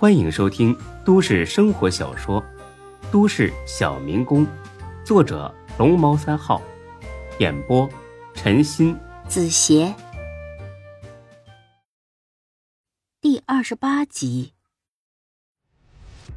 [0.00, 0.74] 欢迎收听
[1.04, 2.42] 都市生活小说
[3.12, 4.46] 《都市小民工》，
[5.04, 6.62] 作者龙猫三号，
[7.38, 7.86] 演播
[8.32, 9.94] 陈鑫、子邪，
[13.20, 14.54] 第二十八集。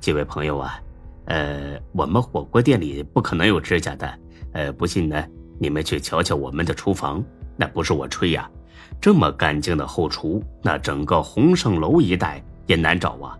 [0.01, 0.83] 几位朋友啊，
[1.27, 4.19] 呃，我们火锅店里不可能有指甲的，
[4.51, 5.25] 呃，不信呢，
[5.57, 7.23] 你们去瞧瞧我们的厨房，
[7.55, 8.51] 那不是我吹呀，
[8.99, 13.39] 这么干净的后厨，那整个鸿盛楼一带也难找啊。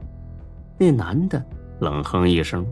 [0.78, 1.44] 那男的
[1.80, 2.66] 冷哼一声：“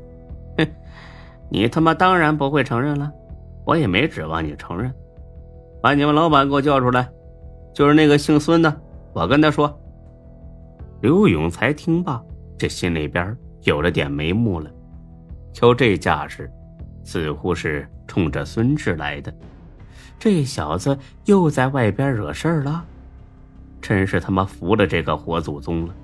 [0.57, 0.67] 哼，
[1.49, 3.11] 你他妈当然不会承认了，
[3.65, 4.93] 我也没指望你承认。
[5.81, 7.09] 把你们老板给我叫出来，
[7.73, 8.81] 就是那个姓孙的，
[9.13, 9.77] 我跟他说。”
[11.01, 12.21] 刘永才听罢，
[12.57, 14.69] 这心里边有了点眉目了，
[15.53, 16.51] 瞧这架势，
[17.03, 19.33] 似乎是冲着孙志来的。
[20.19, 22.85] 这小子又在外边惹事儿了，
[23.81, 25.95] 真是他妈服了这个活祖宗了。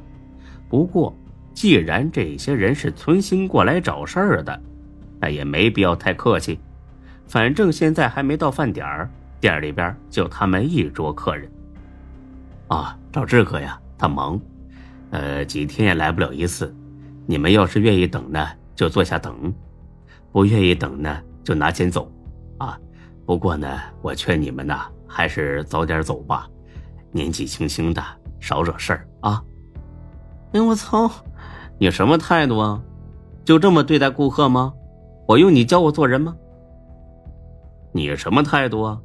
[0.70, 1.16] 不过。
[1.58, 4.62] 既然这些人是存心过来找事儿的，
[5.20, 6.60] 那也没必要太客气。
[7.26, 9.10] 反正现在还没到饭点儿，
[9.42, 11.52] 店里边就他们一桌客人。
[12.68, 14.40] 啊，赵志哥呀，他忙，
[15.10, 16.72] 呃，几天也来不了一次。
[17.26, 19.34] 你们要是愿意等呢，就坐下等；
[20.32, 22.12] 不愿意等呢，就拿钱走。
[22.60, 22.80] 啊，
[23.26, 26.48] 不过呢，我劝你们呐，还是早点走吧。
[27.12, 28.04] 年纪轻轻的，
[28.40, 29.44] 少惹事儿啊。
[30.54, 31.12] 哎，我操！
[31.80, 32.82] 你什么态度啊？
[33.46, 34.74] 就这么对待顾客吗？
[35.28, 36.36] 我用你教我做人吗？
[37.92, 39.00] 你什么态度啊？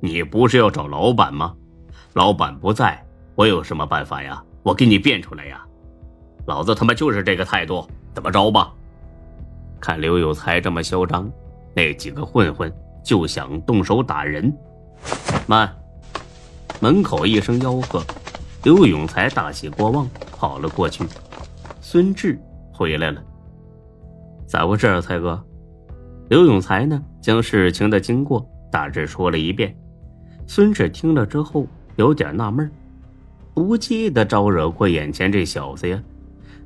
[0.00, 1.54] 你不是要找老板吗？
[2.14, 4.42] 老板不在，我有什么办法呀？
[4.62, 5.62] 我给你变出来呀！
[6.46, 8.72] 老子他妈就是这个态度，怎么着吧？
[9.78, 11.30] 看刘有才这么嚣张，
[11.74, 12.72] 那几个混混
[13.04, 14.52] 就想动手打人。
[15.46, 15.70] 慢！
[16.80, 18.02] 门口一声吆喝，
[18.64, 21.04] 刘永才大喜过望，跑了过去。
[21.88, 22.36] 孙志
[22.72, 23.22] 回来了，
[24.44, 25.40] 咋回事啊，才哥？
[26.28, 29.72] 刘永才呢，将事情的经过大致说了一遍。
[30.48, 31.64] 孙志听了之后
[31.94, 32.68] 有点纳闷
[33.54, 36.02] 不记得招惹过眼前这小子呀，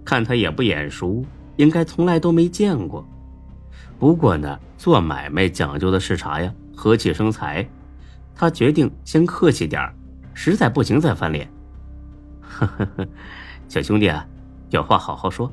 [0.06, 1.22] 看他也不眼熟，
[1.56, 3.06] 应该从来都没见过。
[3.98, 6.50] 不过呢，做买卖讲究的是啥呀？
[6.74, 7.68] 和气生财。
[8.34, 9.82] 他决定先客气点
[10.32, 11.46] 实在不行再翻脸。
[12.40, 13.06] 呵呵呵，
[13.68, 14.26] 小兄弟啊。
[14.70, 15.52] 有话好好说，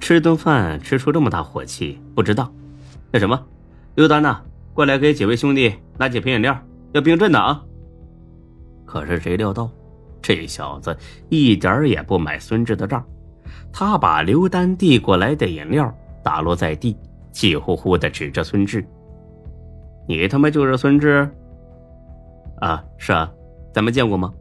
[0.00, 2.52] 吃顿饭吃出这么大火气，不知道。
[3.10, 3.40] 那什么，
[3.94, 4.40] 刘丹呐，
[4.74, 6.58] 过来给几位兄弟拿几瓶饮料，
[6.92, 7.62] 要冰镇的啊。
[8.84, 9.70] 可是谁料到，
[10.20, 10.96] 这小子
[11.28, 13.04] 一点也不买孙志的账，
[13.72, 15.92] 他把刘丹递过来的饮料
[16.22, 16.96] 打落在地，
[17.30, 18.84] 气呼呼的指着孙志
[20.08, 21.30] ：“你他妈就是孙志？
[22.60, 23.32] 啊，是啊，
[23.72, 24.32] 咱们见过吗？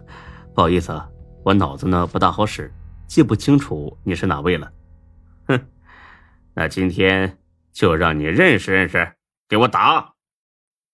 [0.54, 1.08] 不好意思啊，
[1.42, 2.72] 我脑子呢不大好使。”
[3.10, 4.72] 记不清楚你是哪位了，
[5.48, 5.60] 哼，
[6.54, 7.40] 那今天
[7.72, 9.16] 就让你认识认识，
[9.48, 10.14] 给我打！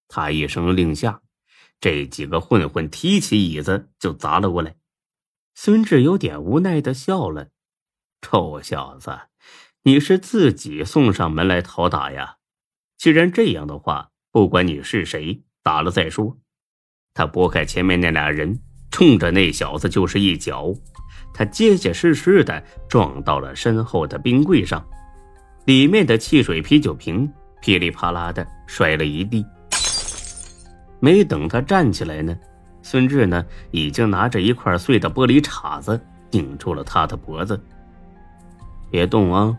[0.09, 1.21] 他一声令下，
[1.79, 4.77] 这几个混混提起椅子就砸了过来。
[5.55, 7.49] 孙志有点无奈的笑了
[8.23, 9.15] ：“臭小子，
[9.83, 12.37] 你是自己送上门来讨打呀？
[12.97, 16.39] 既然这样的话，不管你是谁，打了再说。”
[17.13, 20.73] 他拨开前面那俩人，冲着那小子就是一脚。
[21.37, 24.83] 他结结实实的撞到了身后的冰柜上，
[25.67, 27.31] 里面的汽水啤酒瓶
[27.61, 29.45] 噼里啪啦的摔了一地。
[30.99, 32.35] 没等他站起来呢，
[32.81, 37.61] 孙志呢已经拿着一块碎的玻璃碴子顶住了他的脖子。
[38.91, 39.55] 别动啊，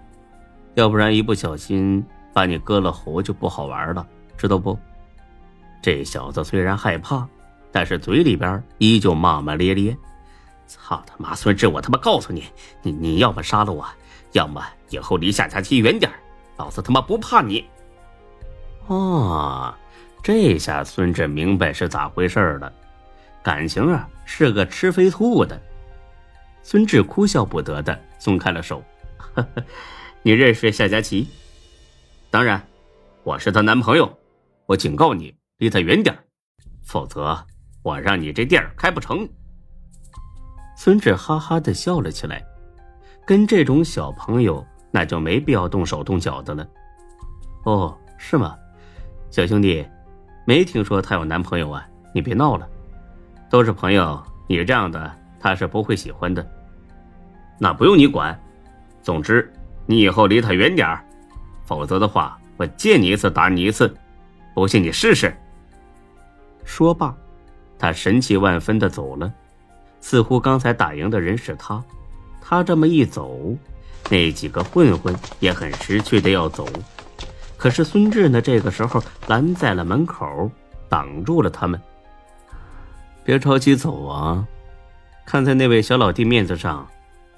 [0.73, 4.03] 要不然一不小心把你割了喉就不好玩了，
[4.35, 4.75] 知道不？
[5.79, 7.27] 这小子虽然害怕，
[7.71, 9.95] 但是嘴里边依旧骂骂咧咧。
[10.67, 11.33] 操他妈！
[11.33, 12.45] 孙志，我他妈告诉你，
[12.81, 13.87] 你你要么杀了我，
[14.33, 16.11] 要么以后离夏家琪远点
[16.57, 17.65] 老子他妈不怕你。
[18.87, 19.73] 哦，
[20.21, 22.71] 这下孙志明白是咋回事了，
[23.41, 25.59] 感情啊是个吃飞兔的。
[26.63, 28.83] 孙志哭笑不得的松开了手，
[29.17, 29.63] 呵呵，
[30.21, 31.27] 你认识夏佳琪？
[32.29, 32.61] 当然，
[33.23, 34.17] 我是她男朋友。
[34.65, 36.13] 我警告你，离她远点
[36.83, 37.45] 否则
[37.83, 39.27] 我让你这店开不成。
[40.79, 42.45] 孙志哈哈的笑了起来，
[43.25, 46.67] 跟这种小朋友，那就没必要动手动脚的了。
[47.63, 48.55] 哦，是吗，
[49.31, 49.83] 小兄弟，
[50.45, 51.83] 没听说她有男朋友啊？
[52.13, 52.69] 你别闹了，
[53.49, 56.47] 都是朋友，你这样的她是不会喜欢的。
[57.57, 58.39] 那不用你管，
[59.01, 59.51] 总之
[59.87, 60.95] 你以后离她远点
[61.65, 63.91] 否则的话，我见你一次打你一次，
[64.53, 65.35] 不信你试试。
[66.63, 67.17] 说罢，
[67.79, 69.33] 他神气万分的走了。
[69.99, 71.83] 似乎刚才打赢的人是他，
[72.41, 73.55] 他这么一走，
[74.09, 76.67] 那几个混混也很识趣的要走。
[77.57, 80.49] 可是孙志呢，这个时候拦在了门口，
[80.87, 81.81] 挡住了他们。
[83.23, 84.47] 别着急走啊！
[85.25, 86.87] 看在那位小老弟面子上，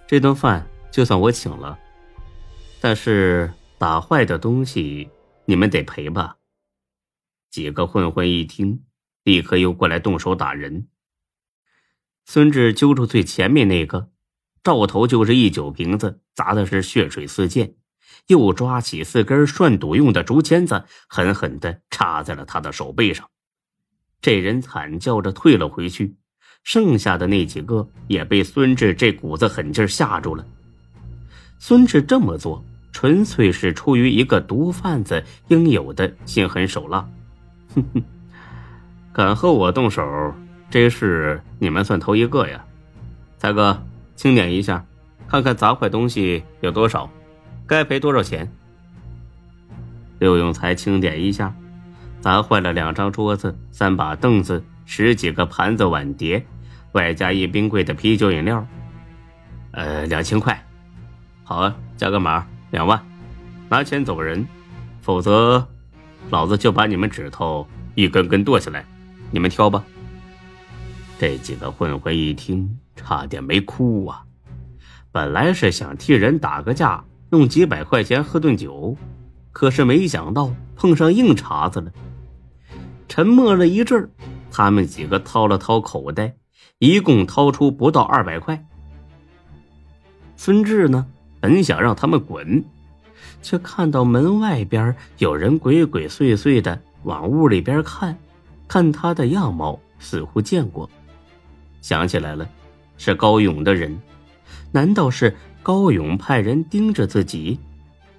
[0.08, 1.80] 这顿饭就算我请了。
[2.80, 5.10] 但是打坏的东西，
[5.46, 6.36] 你们得赔吧？
[7.50, 8.84] 几个混混一听，
[9.24, 10.86] 立刻又过来动手打人。
[12.32, 14.10] 孙志揪住最前面那个，
[14.62, 17.74] 照头就是一酒瓶子，砸的是血水四溅。
[18.28, 23.28] 又抓起四根涮肚用的竹签子，狠狠的插在了他的手背上。
[24.22, 26.18] 这人惨叫着退了回去，
[26.64, 30.46] 剩下的那几个也被孙志这股子狠劲吓住了。
[31.58, 37.10] 孙志这么做，纯粹是出于一个毒贩子应有的心狠手辣。
[37.74, 38.04] 哼哼，
[39.12, 40.04] 敢和我动手，
[40.70, 42.64] 这事你们算头一个呀！
[43.40, 43.82] 大哥，
[44.16, 44.86] 清点一下，
[45.28, 47.10] 看看砸坏东西有多少。
[47.66, 48.52] 该赔多少钱？
[50.20, 51.56] 刘永才清点一下，
[52.22, 56.46] 砸坏了两张桌子、三把凳子、十几个盘子碗碟，
[56.92, 58.64] 外加一冰柜的啤酒饮料。
[59.72, 60.64] 呃，两千块。
[61.44, 63.04] 好啊，加个码，两万。
[63.70, 64.48] 拿钱走人，
[65.02, 65.68] 否则
[66.30, 68.86] 老子就把你们指头一根根剁下来。
[69.32, 69.84] 你们挑吧。
[71.20, 74.24] 这几个混混一听，差点没哭啊！
[75.12, 77.04] 本来是想替人打个架。
[77.32, 78.98] 弄几百块钱喝顿酒，
[79.52, 81.92] 可是没想到碰上硬茬子了。
[83.08, 84.10] 沉默了一阵
[84.50, 86.34] 他们几个掏了掏口袋，
[86.80, 88.66] 一共掏出不到二百块。
[90.38, 91.06] 孙志呢，
[91.40, 92.66] 本想让他们滚，
[93.44, 98.18] 却看到门外边有人鬼鬼祟祟的往屋里边看，
[98.68, 100.90] 看他的样貌似乎见过，
[101.82, 102.48] 想起来了，
[102.98, 104.00] 是高勇的人，
[104.72, 105.36] 难道是？
[105.62, 107.60] 高勇派人盯着自己，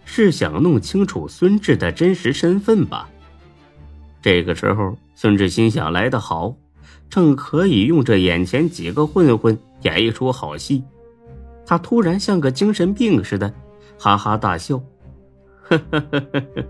[0.04, 3.08] 是想弄清楚孙志的真实身份吧？
[4.20, 6.54] 这个时候，孙志心想：来得好，
[7.08, 10.84] 正可以用这眼前几个混混演一出好戏。
[11.66, 13.52] 他突然像个精神病似的，
[13.98, 14.80] 哈哈大笑
[15.64, 16.64] ：“呵呵呵呵呵，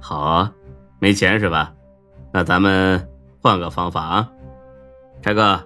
[0.00, 0.52] 好啊，
[0.98, 1.72] 没钱是吧？
[2.32, 3.08] 那咱们
[3.40, 4.32] 换个方法啊，
[5.22, 5.64] 柴哥，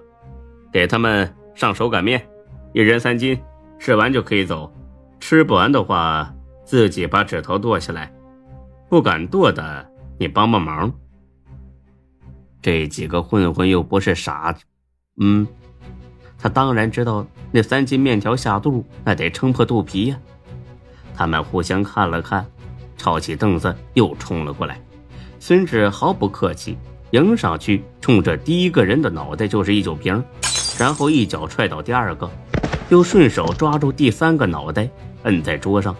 [0.76, 2.22] 给他们上手擀面，
[2.74, 3.40] 一人三斤。”
[3.80, 4.70] 吃完就可以走，
[5.20, 6.34] 吃不完的话，
[6.66, 8.12] 自己把指头剁下来。
[8.90, 10.92] 不敢剁的，你帮帮忙。
[12.60, 14.62] 这几个混混又不是傻子，
[15.18, 15.46] 嗯，
[16.38, 20.18] 他当然知道那三斤面条下肚，那得撑破肚皮呀。
[21.14, 22.46] 他们互相看了看，
[22.98, 24.78] 抄起凳子又冲了过来。
[25.38, 26.76] 孙志毫不客气，
[27.12, 30.22] 迎上去，冲着第一个人的脑袋就是一酒瓶，
[30.78, 32.30] 然后一脚踹倒第二个。
[32.88, 34.88] 又顺手抓住第三个脑袋，
[35.24, 35.94] 摁在桌上。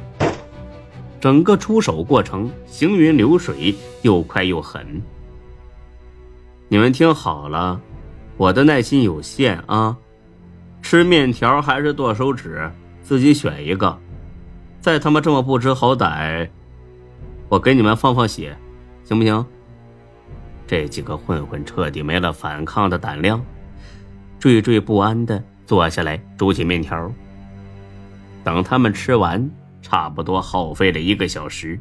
[1.20, 5.02] 整个出手过程行云流水，又快又狠。
[6.68, 7.80] 你们听好了，
[8.36, 9.96] 我的耐心有限啊！
[10.80, 12.70] 吃面条还是剁手指，
[13.02, 13.98] 自己选一个。
[14.80, 16.48] 再他妈这么不知好歹，
[17.48, 18.56] 我给你们放放血，
[19.02, 19.44] 行不行？
[20.68, 23.44] 这几个混混彻底没了反抗的胆量，
[24.46, 25.42] 惴惴不安的。
[25.66, 27.12] 坐下来煮起面条。
[28.44, 29.50] 等他们吃完，
[29.82, 31.80] 差不多耗费了一个小时。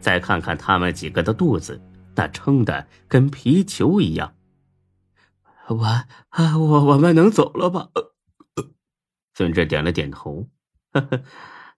[0.00, 1.80] 再看看他们几个的肚子，
[2.14, 4.34] 那撑的跟皮球一样。
[5.68, 5.82] 我
[6.28, 7.88] 啊，我我们能走了吧？
[9.32, 10.50] 孙志点了点头，
[10.92, 11.22] 呵呵，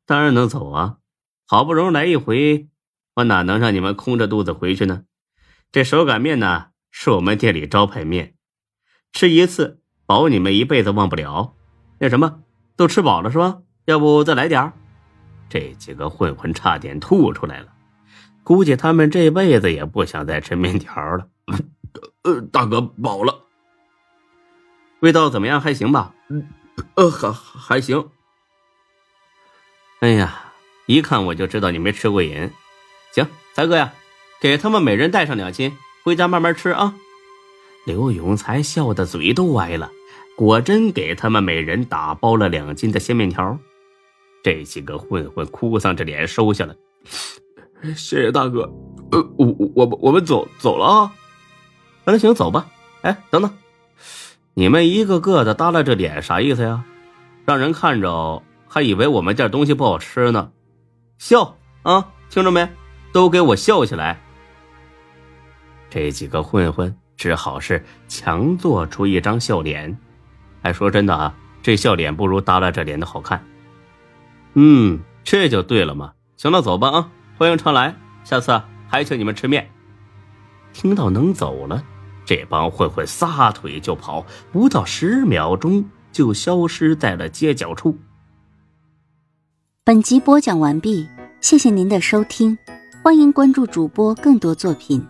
[0.05, 0.99] 当然能走啊！
[1.47, 2.69] 好不容易来一回，
[3.15, 5.05] 我哪能让你们空着肚子回去呢？
[5.71, 8.35] 这手擀面呢，是我们店里招牌面，
[9.17, 9.81] 吃一次。
[10.05, 11.55] 保你们一辈子忘不了。
[11.99, 12.41] 那什么，
[12.77, 13.61] 都吃饱了是吧？
[13.87, 14.73] 要不再来点儿
[15.49, 17.69] 这几个混混差点吐出来了，
[18.45, 21.29] 估计他们这辈子也不想再吃面条了。
[22.25, 23.45] 呃，大哥饱了，
[25.01, 25.61] 味道怎么样？
[25.61, 26.15] 还行吧？
[26.95, 28.11] 呃，还还行。
[30.01, 30.53] 哎呀，
[30.87, 32.51] 一看我就知道你没吃过瘾。
[33.13, 33.95] 行，才哥呀，
[34.41, 36.95] 给他们每人带上两斤，回家慢慢吃啊。
[37.87, 39.89] 刘永才笑得嘴都歪了，
[40.37, 43.57] 果真给他们每人打包了两斤的鲜面条。
[44.43, 46.75] 这几个混混哭丧着脸收下了，
[47.95, 48.63] 谢谢大哥。
[49.13, 51.13] 呃，我我我们走走了啊。
[52.05, 52.67] 那行走吧。
[53.03, 53.57] 哎，等等，
[54.55, 56.85] 你们一个个的耷拉着脸，啥意思呀？
[57.45, 60.51] 让人看着还以为我们这东西不好吃呢。
[61.19, 62.69] 笑啊，听着没？
[63.13, 64.21] 都给我笑起来。
[65.89, 66.93] 这几个混混。
[67.17, 69.97] 只好是强做出一张笑脸，
[70.63, 73.45] 哎，说真的啊，这笑脸不如耷拉着脸的好看。
[74.55, 76.13] 嗯，这就对了嘛。
[76.37, 79.71] 行了，走吧啊，欢迎常来，下次还请你们吃面。
[80.73, 81.83] 听到能走了，
[82.27, 87.99] 这帮混混撒腿就跑，不到十秒钟就消失在了街角处。
[89.85, 91.09] 本集播讲完毕，
[91.41, 92.59] 谢谢您的收听，
[93.03, 95.03] 欢迎关注主播更多作品。